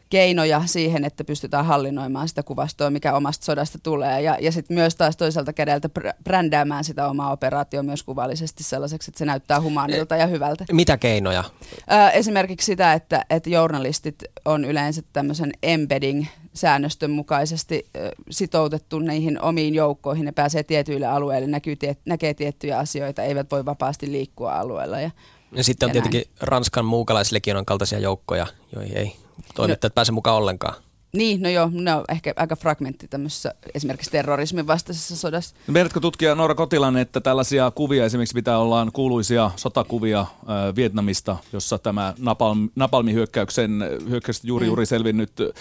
keinoja 0.09 0.61
siihen, 0.65 1.05
että 1.05 1.23
pystytään 1.23 1.65
hallinnoimaan 1.65 2.27
sitä 2.27 2.43
kuvastoa, 2.43 2.89
mikä 2.89 3.13
omasta 3.13 3.45
sodasta 3.45 3.79
tulee. 3.83 4.21
Ja, 4.21 4.37
ja 4.41 4.51
sitten 4.51 4.75
myös 4.75 4.95
taas 4.95 5.17
toiselta 5.17 5.53
kädeltä 5.53 5.89
brändäämään 6.23 6.83
sitä 6.83 7.07
omaa 7.07 7.31
operaatio 7.31 7.83
myös 7.83 8.03
kuvallisesti 8.03 8.63
sellaiseksi, 8.63 9.11
että 9.11 9.19
se 9.19 9.25
näyttää 9.25 9.61
humaanilta 9.61 10.15
ja 10.15 10.27
hyvältä. 10.27 10.65
Mitä 10.71 10.97
keinoja? 10.97 11.43
Ää, 11.87 12.11
esimerkiksi 12.11 12.65
sitä, 12.65 12.93
että, 12.93 13.25
että 13.29 13.49
journalistit 13.49 14.23
on 14.45 14.65
yleensä 14.65 15.01
tämmöisen 15.13 15.51
embedding 15.63 16.25
säännöstön 16.55 17.11
mukaisesti 17.11 17.85
sitoutettu 18.29 18.99
niihin 18.99 19.41
omiin 19.41 19.75
joukkoihin. 19.75 20.25
Ne 20.25 20.31
pääsee 20.31 20.63
tietyille 20.63 21.05
alueille, 21.05 21.47
näkyy, 21.47 21.75
tie, 21.75 21.97
näkee 22.05 22.33
tiettyjä 22.33 22.77
asioita, 22.79 23.23
eivät 23.23 23.51
voi 23.51 23.65
vapaasti 23.65 24.11
liikkua 24.11 24.53
alueella. 24.53 24.99
Ja, 24.99 25.11
ja 25.51 25.63
sitten 25.63 25.87
on 25.87 25.89
ja 25.89 25.93
tietenkin 25.93 26.21
näin. 26.21 26.37
Ranskan 26.41 26.85
muukalaislegionan 26.85 27.65
kaltaisia 27.65 27.99
joukkoja, 27.99 28.47
joihin 28.75 28.97
ei 28.97 29.15
toimittajat 29.55 29.91
no, 29.91 29.95
pääse 29.95 30.11
mukaan 30.11 30.37
ollenkaan. 30.37 30.84
Niin, 31.15 31.41
no 31.41 31.49
joo, 31.49 31.69
ne 31.73 31.95
on 31.95 32.05
ehkä 32.09 32.33
aika 32.35 32.55
fragmentti 32.55 33.07
tämmöisessä 33.07 33.53
esimerkiksi 33.73 34.11
terrorismin 34.11 34.67
vastaisessa 34.67 35.15
sodassa. 35.15 35.55
No, 35.67 35.71
Meidätkö 35.71 35.99
tutkija 35.99 36.35
Noora 36.35 36.55
Kotilan, 36.55 36.97
että 36.97 37.21
tällaisia 37.21 37.71
kuvia 37.71 38.05
esimerkiksi 38.05 38.35
mitä 38.35 38.57
ollaan 38.57 38.91
kuuluisia 38.91 39.51
sotakuvia 39.55 40.19
äh, 40.19 40.27
Vietnamista, 40.75 41.37
jossa 41.53 41.77
tämä 41.77 42.13
napalm, 42.17 42.69
napalmihyökkäyksen 42.75 43.83
hyökkäyksestä 44.09 44.47
juuri 44.47 44.65
mm. 44.65 44.67
juuri 44.67 44.85
selvinnyt 44.85 45.31
äh, 45.39 45.53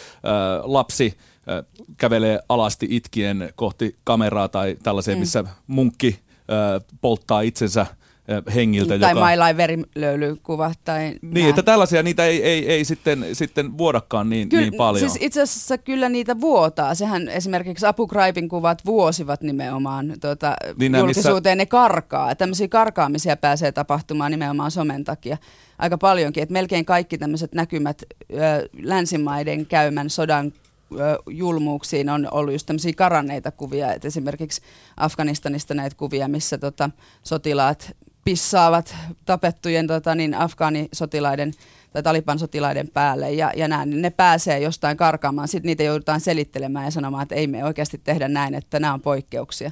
lapsi 0.63 1.15
äh, 1.49 1.65
kävelee 1.97 2.41
alasti 2.49 2.87
itkien 2.91 3.53
kohti 3.55 3.97
kameraa 4.05 4.49
tai 4.49 4.77
tällaisia, 4.83 5.15
mm. 5.15 5.21
missä 5.21 5.45
munkki 5.67 6.19
äh, 6.39 6.85
polttaa 7.01 7.41
itsensä– 7.41 7.87
hengiltä. 8.55 8.99
Tai 8.99 9.11
joka... 9.11 9.21
mailain 9.21 9.57
verilöylykuva. 9.57 10.73
Tai 10.85 11.15
niin, 11.23 11.49
että 11.49 11.63
tällaisia 11.63 12.03
niitä 12.03 12.25
ei, 12.25 12.43
ei, 12.43 12.69
ei 12.69 12.85
sitten, 12.85 13.27
sitten 13.33 13.79
vuodakaan 13.79 14.31
niin, 14.31 14.49
kyllä, 14.49 14.63
niin 14.63 14.75
paljon. 14.75 15.11
Siis 15.11 15.23
itse 15.27 15.43
asiassa 15.43 15.79
kyllä 15.79 16.09
niitä 16.09 16.41
vuotaa. 16.41 16.95
Sehän 16.95 17.29
esimerkiksi 17.29 17.87
Apu 17.87 18.07
Ghraibin 18.07 18.49
kuvat 18.49 18.87
vuosivat 18.87 19.43
nimenomaan 19.43 20.15
tuota, 20.21 20.57
niin 20.79 20.95
julkisuuteen, 20.95 21.59
missä... 21.59 21.65
ne 21.65 21.67
karkaa. 21.67 22.35
Tämmöisiä 22.35 22.69
karkaamisia 22.69 23.37
pääsee 23.37 23.73
tapahtumaan 23.73 24.31
nimenomaan 24.31 24.71
somen 24.71 25.05
takia 25.05 25.37
aika 25.79 25.99
paljonkin. 25.99 26.43
Että 26.43 26.53
melkein 26.53 26.85
kaikki 26.85 27.19
tämmöiset 27.19 27.55
näkymät 27.55 28.03
ö, 28.03 28.69
länsimaiden 28.83 29.67
käymän 29.67 30.11
sodan 30.11 30.53
julmuuksiin 31.31 32.09
on 32.09 32.29
ollut 32.31 32.53
just 32.53 32.67
tämmöisiä 32.67 32.93
karanneita 32.97 33.51
kuvia, 33.51 33.93
että 33.93 34.09
esimerkiksi 34.09 34.63
Afganistanista 34.97 35.75
näitä 35.75 35.97
kuvia, 35.97 36.29
missä 36.29 36.59
tota, 36.59 36.91
sotilaat 37.23 37.97
pissaavat 38.25 38.97
tapettujen 39.25 39.87
tota, 39.87 40.15
niin 40.15 40.35
afgaanisotilaiden 40.35 41.53
tai 41.93 42.03
Taliban-sotilaiden 42.03 42.89
päälle 42.89 43.33
ja, 43.33 43.53
ja 43.57 43.69
näin, 43.69 43.91
niin 43.91 44.03
ne 44.03 44.11
pääsee 44.11 44.59
jostain 44.59 44.97
karkaamaan. 44.97 45.49
Sitten 45.49 45.69
niitä 45.69 45.83
joudutaan 45.83 46.21
selittelemään 46.21 46.85
ja 46.85 46.91
sanomaan, 46.91 47.23
että 47.23 47.35
ei 47.35 47.47
me 47.47 47.65
oikeasti 47.65 48.01
tehdä 48.05 48.29
näin, 48.29 48.55
että 48.55 48.81
nämä 48.81 48.95
on 48.95 49.01
poikkeuksia. 49.01 49.71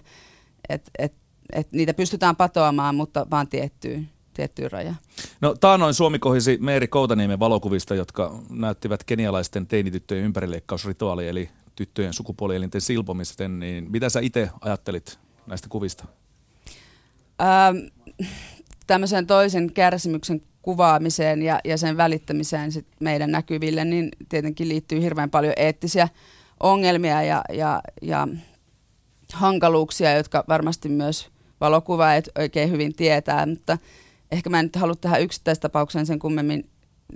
Et, 0.68 0.90
et, 0.98 1.12
et 1.52 1.72
niitä 1.72 1.94
pystytään 1.94 2.36
patoamaan, 2.36 2.94
mutta 2.94 3.26
vaan 3.30 3.48
tiettyyn, 3.48 4.08
tiettyyn 4.34 4.72
rajaan. 4.72 4.96
No 5.40 5.54
taanoin 5.60 5.94
Suomi 5.94 6.18
kohisi 6.18 6.58
Meeri 6.60 6.88
Koutaniemen 6.88 7.40
valokuvista, 7.40 7.94
jotka 7.94 8.38
näyttivät 8.50 9.04
kenialaisten 9.04 9.66
teinityttöjen 9.66 10.24
ympärileikkausrituaalia, 10.24 11.30
eli 11.30 11.50
tyttöjen 11.76 12.12
sukupuolielinten 12.12 12.80
silpomisten, 12.80 13.58
niin 13.58 13.90
mitä 13.90 14.08
sä 14.08 14.20
itse 14.20 14.50
ajattelit 14.60 15.18
näistä 15.46 15.68
kuvista? 15.68 16.04
Ähm, 17.40 17.76
tämmöisen 18.86 19.26
toisen 19.26 19.72
kärsimyksen 19.72 20.42
kuvaamiseen 20.62 21.42
ja, 21.42 21.60
ja 21.64 21.78
sen 21.78 21.96
välittämiseen 21.96 22.72
sit 22.72 22.86
meidän 23.00 23.30
näkyville, 23.30 23.84
niin 23.84 24.08
tietenkin 24.28 24.68
liittyy 24.68 25.00
hirveän 25.00 25.30
paljon 25.30 25.54
eettisiä 25.56 26.08
ongelmia 26.60 27.22
ja, 27.22 27.42
ja, 27.52 27.80
ja 28.02 28.28
hankaluuksia, 29.32 30.16
jotka 30.16 30.44
varmasti 30.48 30.88
myös 30.88 31.28
valokuvaajat 31.60 32.28
oikein 32.38 32.70
hyvin 32.70 32.94
tietää, 32.94 33.46
mutta 33.46 33.78
ehkä 34.32 34.50
mä 34.50 34.58
en 34.58 34.64
nyt 34.64 34.76
halua 34.76 34.94
tähän 34.94 35.22
yksittäistapaukseen 35.22 36.06
sen 36.06 36.18
kummemmin 36.18 36.70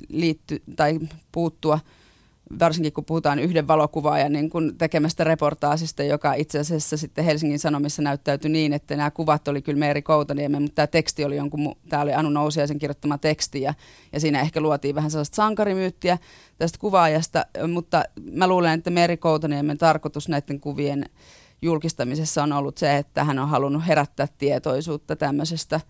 liitty, 0.09 0.63
tai 0.77 0.99
puuttua– 1.33 1.81
varsinkin 2.59 2.93
kun 2.93 3.05
puhutaan 3.05 3.39
yhden 3.39 3.69
valokuvaajan 3.69 4.33
niin 4.33 4.51
kun 4.51 4.75
tekemästä 4.79 5.25
reportaasista, 5.25 6.03
joka 6.03 6.35
itse 6.35 6.59
asiassa 6.59 6.97
sitten 6.97 7.25
Helsingin 7.25 7.59
Sanomissa 7.59 8.03
näyttäytyi 8.03 8.51
niin, 8.51 8.73
että 8.73 8.97
nämä 8.97 9.11
kuvat 9.11 9.49
oli 9.49 9.63
kyllä 9.63 9.79
Meeri 9.79 10.03
Koutaniemen, 10.03 10.63
mutta 10.63 10.75
tämä 10.75 10.87
teksti 10.87 11.25
oli 11.25 11.37
jonkun, 11.37 11.77
tämä 11.89 12.03
oli 12.03 12.15
Anu 12.15 12.31
Nousiaisen 12.31 12.79
kirjoittama 12.79 13.19
teksti 13.19 13.63
ja, 13.63 13.75
ja 14.13 14.21
siinä 14.21 14.41
ehkä 14.41 14.61
luotiin 14.61 14.95
vähän 14.95 15.11
sellaista 15.11 15.37
sankarimyyttiä 15.37 16.19
tästä 16.59 16.79
kuvaajasta, 16.79 17.47
mutta 17.73 18.05
mä 18.33 18.47
luulen, 18.47 18.79
että 18.79 18.91
Meeri 18.91 19.17
Koutaniemen 19.17 19.79
tarkoitus 19.79 20.29
näiden 20.29 20.61
kuvien 20.61 21.05
julkistamisessa 21.63 22.43
on 22.43 22.53
ollut 22.53 22.79
se, 22.79 22.97
että 22.97 23.25
hän 23.25 23.39
on 23.39 23.49
halunnut 23.49 23.87
herättää 23.87 24.29
tietoisuutta 24.39 25.17
tämmöisestä 25.17 25.81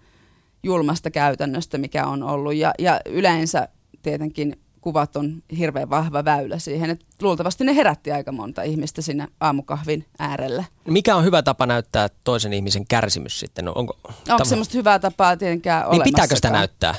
julmasta 0.63 1.11
käytännöstä, 1.11 1.79
mikä 1.79 2.07
on 2.07 2.23
ollut. 2.23 2.55
Ja, 2.55 2.75
ja 2.79 3.01
yleensä 3.07 3.69
tietenkin 4.03 4.57
kuvat 4.87 5.17
on 5.17 5.43
hirveän 5.59 5.91
vahva 5.91 6.25
väylä 6.25 6.59
siihen. 6.59 6.91
Et 6.91 7.05
luultavasti 7.23 7.65
ne 7.65 7.77
herätti 7.77 8.13
aika 8.13 8.33
monta 8.33 8.63
ihmistä 8.63 9.03
sinne 9.03 9.29
aamukahvin 9.41 10.07
äärellä. 10.19 10.65
Mikä 10.89 11.17
on 11.17 11.25
hyvä 11.25 11.43
tapa 11.43 11.67
näyttää 11.67 12.09
toisen 12.25 12.53
ihmisen 12.53 12.87
kärsimys 12.87 13.41
sitten? 13.41 13.65
No, 13.65 13.73
onko 13.75 13.99
onko 14.29 14.45
semmoista 14.45 14.79
hyvää 14.79 14.99
tapaa 14.99 15.37
tietenkään 15.37 15.91
niin 15.91 16.03
pitääkö 16.03 16.37
sitä 16.37 16.51
näyttää? 16.51 16.95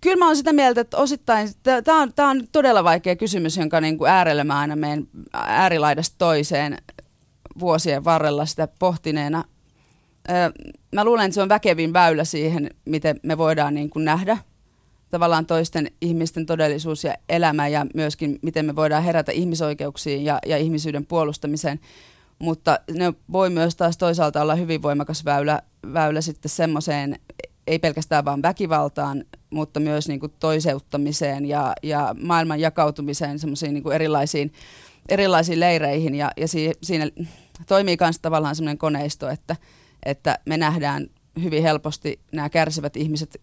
Kyllä 0.00 0.16
mä 0.16 0.26
oon 0.26 0.36
sitä 0.36 0.52
mieltä, 0.52 0.80
että 0.80 0.96
osittain, 0.96 1.48
tämä 1.84 2.02
on, 2.02 2.12
on 2.30 2.48
todella 2.52 2.84
vaikea 2.84 3.16
kysymys, 3.16 3.56
jonka 3.56 3.80
niin 3.80 3.98
kuin 3.98 4.10
äärelle 4.10 4.44
mä 4.44 4.58
aina 4.58 4.76
menen 4.76 5.08
äärilaidasta 5.32 6.14
toiseen 6.18 6.78
vuosien 7.60 8.04
varrella 8.04 8.46
sitä 8.46 8.68
pohtineena. 8.78 9.44
Mä 10.94 11.04
luulen, 11.04 11.24
että 11.24 11.34
se 11.34 11.42
on 11.42 11.48
väkevin 11.48 11.92
väylä 11.92 12.24
siihen, 12.24 12.70
miten 12.84 13.20
me 13.22 13.38
voidaan 13.38 13.74
niin 13.74 13.90
kuin 13.90 14.04
nähdä 14.04 14.38
tavallaan 15.10 15.46
toisten 15.46 15.90
ihmisten 16.00 16.46
todellisuus 16.46 17.04
ja 17.04 17.14
elämä 17.28 17.68
ja 17.68 17.86
myöskin 17.94 18.38
miten 18.42 18.66
me 18.66 18.76
voidaan 18.76 19.02
herätä 19.02 19.32
ihmisoikeuksiin 19.32 20.24
ja, 20.24 20.38
ja 20.46 20.58
ihmisyyden 20.58 21.06
puolustamiseen. 21.06 21.80
Mutta 22.38 22.80
ne 22.90 23.14
voi 23.32 23.50
myös 23.50 23.76
taas 23.76 23.98
toisaalta 23.98 24.42
olla 24.42 24.54
hyvin 24.54 24.82
voimakas 24.82 25.24
väylä, 25.24 25.62
väylä 25.92 26.20
sitten 26.20 26.50
semmoiseen, 26.50 27.18
ei 27.66 27.78
pelkästään 27.78 28.24
vain 28.24 28.42
väkivaltaan, 28.42 29.24
mutta 29.50 29.80
myös 29.80 30.08
niin 30.08 30.20
kuin 30.20 30.32
toiseuttamiseen 30.40 31.46
ja, 31.46 31.72
ja 31.82 32.14
maailman 32.22 32.60
jakautumiseen 32.60 33.38
semmoisiin 33.38 33.74
niin 33.74 33.92
erilaisiin, 33.92 34.52
erilaisiin 35.08 35.60
leireihin. 35.60 36.14
Ja, 36.14 36.30
ja 36.36 36.48
si, 36.48 36.72
siinä 36.82 37.08
toimii 37.66 37.96
myös 38.00 38.18
tavallaan 38.18 38.56
semmoinen 38.56 38.78
koneisto, 38.78 39.28
että, 39.28 39.56
että 40.06 40.38
me 40.46 40.56
nähdään 40.56 41.06
hyvin 41.44 41.62
helposti 41.62 42.20
nämä 42.32 42.48
kärsivät 42.48 42.96
ihmiset 42.96 43.40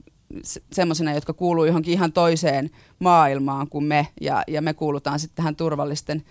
semmoisina, 0.72 1.14
jotka 1.14 1.34
kuuluu 1.34 1.66
johonkin 1.66 1.94
ihan 1.94 2.14
toiseen 2.14 2.70
maailmaan 3.00 3.70
kuin 3.70 3.84
me, 3.84 4.08
ja, 4.22 4.44
ja 4.48 4.62
me 4.62 4.74
kuulutaan 4.74 5.20
sitten 5.20 5.36
tähän 5.36 5.56
turvallisten, 5.56 6.24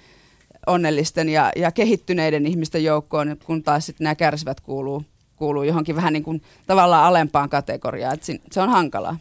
onnellisten 0.67 1.29
ja, 1.29 1.53
ja 1.57 1.73
kehittyneiden 1.73 2.47
ihmisten 2.47 2.85
joukkoon, 2.85 3.37
kun 3.45 3.63
taas 3.63 3.87
sitten 3.87 4.05
nämä 4.05 4.15
kärsivät 4.15 4.61
kuuluu, 4.61 5.03
kuuluu 5.37 5.63
johonkin 5.63 5.97
vähän 5.97 6.13
niin 6.13 6.23
kuin 6.23 6.43
tavallaan 6.67 7.05
alempaan 7.05 7.49
kategoriaan, 7.49 8.15
että 8.15 8.33
se 8.53 8.61
on 8.61 8.69
hankalaa. 8.69 9.17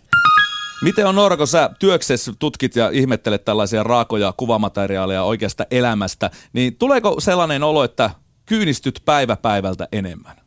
Miten 0.81 1.07
on 1.07 1.15
Noora, 1.15 1.37
kun 1.37 1.47
sä 1.47 1.69
työksessä 1.79 2.33
tutkit 2.39 2.75
ja 2.75 2.89
ihmettelet 2.89 3.45
tällaisia 3.45 3.83
raakoja 3.83 4.33
kuvamateriaaleja 4.37 5.23
oikeasta 5.23 5.65
elämästä, 5.71 6.31
niin 6.53 6.75
tuleeko 6.75 7.19
sellainen 7.19 7.63
olo, 7.63 7.83
että 7.83 8.09
kyynistyt 8.45 9.01
päivä 9.05 9.35
päivältä 9.35 9.87
enemmän? 9.91 10.44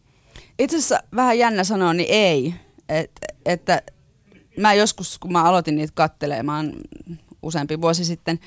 Itse 0.58 0.76
asiassa 0.76 1.02
vähän 1.16 1.38
jännä 1.38 1.64
sanoa, 1.64 1.94
niin 1.94 2.08
ei. 2.10 2.54
Et, 2.88 3.10
että 3.46 3.82
mä 4.56 4.74
joskus, 4.74 5.18
kun 5.18 5.32
mä 5.32 5.44
aloitin 5.44 5.76
niitä 5.76 5.92
kattelemaan 5.94 6.72
useampi 7.42 7.80
vuosi 7.80 8.04
sitten, 8.04 8.38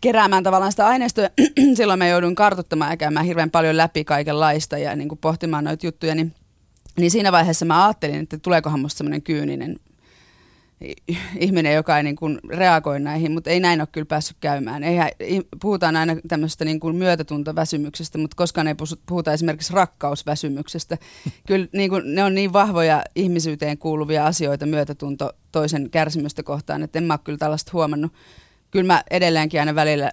keräämään 0.00 0.42
tavallaan 0.42 0.72
sitä 0.72 0.86
aineistoa, 0.86 1.28
silloin 1.76 1.98
mä 1.98 2.06
joudun 2.08 2.34
kartuttamaan 2.34 2.90
ja 2.90 2.96
käymään 2.96 3.26
hirveän 3.26 3.50
paljon 3.50 3.76
läpi 3.76 4.04
kaikenlaista 4.04 4.78
ja 4.78 4.96
niin 4.96 5.08
kuin 5.08 5.18
pohtimaan 5.18 5.64
noita 5.64 5.86
juttuja, 5.86 6.14
niin, 6.14 6.34
niin 6.98 7.10
siinä 7.10 7.32
vaiheessa 7.32 7.64
mä 7.64 7.86
ajattelin, 7.86 8.20
että 8.20 8.38
tuleekohan 8.38 8.80
musta 8.80 8.98
semmoinen 8.98 9.22
kyyninen 9.22 9.76
ihminen, 11.40 11.74
joka 11.74 11.96
ei 11.96 12.02
niin 12.02 12.16
kuin 12.16 12.38
reagoi 12.48 13.00
näihin, 13.00 13.32
mutta 13.32 13.50
ei 13.50 13.60
näin 13.60 13.80
ole 13.80 13.88
kyllä 13.92 14.06
päässyt 14.06 14.36
käymään. 14.40 14.82
Eihän, 14.84 15.10
puhutaan 15.60 15.96
aina 15.96 16.16
tämmöistä 16.28 16.64
niin 16.64 16.80
kuin 16.80 16.96
myötätuntoväsymyksestä, 16.96 18.18
mutta 18.18 18.36
koskaan 18.36 18.68
ei 18.68 18.74
puhuta 19.06 19.32
esimerkiksi 19.32 19.72
rakkausväsymyksestä. 19.72 20.98
Kyllä 21.48 21.66
niin 21.72 21.90
kuin, 21.90 22.14
ne 22.14 22.24
on 22.24 22.34
niin 22.34 22.52
vahvoja 22.52 23.04
ihmisyyteen 23.14 23.78
kuuluvia 23.78 24.26
asioita, 24.26 24.66
myötätunto 24.66 25.32
toisen 25.52 25.90
kärsimystä 25.90 26.42
kohtaan, 26.42 26.82
että 26.82 26.98
en 26.98 27.04
mä 27.04 27.14
ole 27.14 27.20
kyllä 27.24 27.38
tällaista 27.38 27.70
huomannut. 27.72 28.12
Kyllä 28.70 28.86
mä 28.86 29.02
edelleenkin 29.10 29.60
aina 29.60 29.74
välillä 29.74 30.12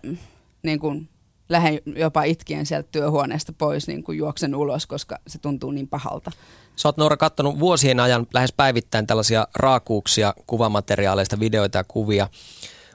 niin 0.63 0.79
kuin, 0.79 1.09
lähden 1.49 1.79
jopa 1.85 2.23
itkien 2.23 2.65
sieltä 2.65 2.89
työhuoneesta 2.91 3.53
pois, 3.53 3.87
niin 3.87 4.03
kuin 4.03 4.17
juoksen 4.17 4.55
ulos, 4.55 4.85
koska 4.85 5.19
se 5.27 5.39
tuntuu 5.39 5.71
niin 5.71 5.87
pahalta. 5.87 6.31
Sä 6.75 6.87
oot 6.87 6.97
Noora 6.97 7.17
kattonut 7.17 7.59
vuosien 7.59 7.99
ajan 7.99 8.27
lähes 8.33 8.53
päivittäin 8.53 9.07
tällaisia 9.07 9.47
raakuuksia 9.55 10.33
kuvamateriaaleista, 10.47 11.39
videoita 11.39 11.77
ja 11.77 11.83
kuvia. 11.83 12.29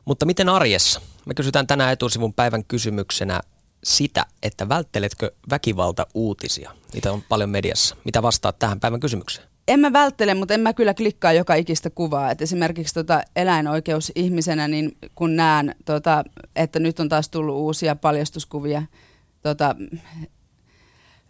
Mutta 0.05 0.27
miten 0.27 0.49
arjessa? 0.49 1.01
Me 1.27 1.35
kysytään 1.35 1.67
tänään 1.67 1.93
etusivun 1.93 2.35
päivän 2.35 2.65
kysymyksenä 2.65 3.41
sitä, 3.85 4.27
että 4.43 4.69
vältteletkö 4.69 5.33
väkivalta 5.51 6.07
uutisia? 6.15 6.71
Niitä 6.93 7.13
on 7.13 7.23
paljon 7.29 7.51
mediassa. 7.51 7.97
Mitä 8.05 8.23
vastaat 8.23 8.59
tähän 8.59 8.81
päivän 8.81 9.01
kysymykseen? 9.01 9.50
En 9.71 9.81
mä 9.81 9.93
välttele, 9.93 10.35
mutta 10.35 10.55
en 10.55 10.61
mä 10.61 10.73
kyllä 10.73 10.95
klikkaa 10.95 11.33
joka 11.33 11.55
ikistä 11.55 11.91
kuvaa. 11.91 12.31
Et 12.31 12.43
esimerkiksi 12.43 12.95
tota 12.95 13.23
eläinoikeusihmisenä, 13.37 14.69
niin 14.69 14.97
kun 15.15 15.37
näen, 15.37 15.75
tota, 15.85 16.25
että 16.57 16.79
nyt 16.79 17.01
on 17.01 17.09
taas 17.09 17.29
tullut 17.29 17.57
uusia 17.57 17.97
paljastuskuvia 17.97 18.83
tota, 19.43 19.77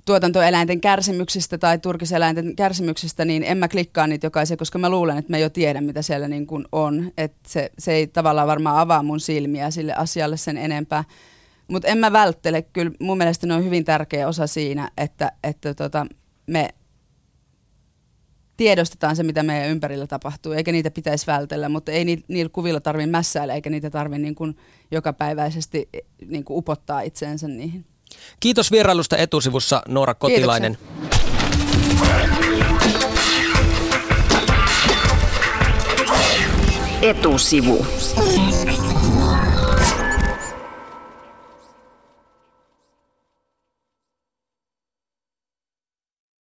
tuotantoeläinten 0.04 0.80
kärsimyksistä 0.80 1.58
tai 1.58 1.78
turkiseläinten 1.78 2.56
kärsimyksistä, 2.56 3.24
niin 3.24 3.42
en 3.42 3.58
mä 3.58 3.68
klikkaa 3.68 4.06
niitä 4.06 4.26
jokaisen, 4.26 4.58
koska 4.58 4.78
mä 4.78 4.90
luulen, 4.90 5.18
että 5.18 5.32
mä 5.32 5.38
jo 5.38 5.50
tiedän, 5.50 5.84
mitä 5.84 6.02
siellä 6.02 6.28
niin 6.28 6.46
kuin 6.46 6.64
on. 6.72 7.10
Et 7.18 7.34
se, 7.46 7.70
se 7.78 7.92
ei 7.92 8.06
tavallaan 8.06 8.48
varmaan 8.48 8.78
avaa 8.78 9.02
mun 9.02 9.20
silmiä 9.20 9.70
sille 9.70 9.94
asialle 9.94 10.36
sen 10.36 10.58
enempää. 10.58 11.04
Mutta 11.68 11.88
en 11.88 11.98
mä 11.98 12.12
välttele. 12.12 12.62
Kyllä 12.62 12.90
mun 13.00 13.18
mielestä 13.18 13.46
ne 13.46 13.54
on 13.54 13.64
hyvin 13.64 13.84
tärkeä 13.84 14.28
osa 14.28 14.46
siinä, 14.46 14.90
että, 14.96 15.32
että 15.44 15.74
tota, 15.74 16.06
me 16.46 16.68
tiedostetaan 18.60 19.16
se, 19.16 19.22
mitä 19.22 19.42
meidän 19.42 19.68
ympärillä 19.68 20.06
tapahtuu, 20.06 20.52
eikä 20.52 20.72
niitä 20.72 20.90
pitäisi 20.90 21.26
vältellä, 21.26 21.68
mutta 21.68 21.92
ei 21.92 22.04
niillä 22.28 22.50
kuvilla 22.52 22.80
tarvitse 22.80 23.10
mässäillä, 23.10 23.54
eikä 23.54 23.70
niitä 23.70 23.90
tarvitse 23.90 24.22
niin 24.22 24.34
kuin 24.34 24.56
jokapäiväisesti 24.90 25.88
niin 26.26 26.44
kuin 26.44 26.58
upottaa 26.58 27.00
itseensä 27.00 27.48
niihin. 27.48 27.84
Kiitos 28.40 28.72
vierailusta 28.72 29.16
etusivussa 29.16 29.82
Noora 29.88 30.14
Kotilainen. 30.14 30.78
Etusivu. 37.02 37.86